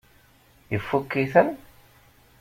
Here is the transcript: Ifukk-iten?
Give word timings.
Ifukk-iten? 0.75 1.49